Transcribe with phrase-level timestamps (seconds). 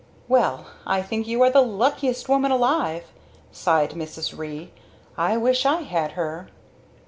[0.27, 3.11] "Well, I think you are the luckiest woman alive!"
[3.51, 4.35] sighed Mrs.
[4.35, 4.71] Ree.
[5.15, 6.47] "I wish I had her!"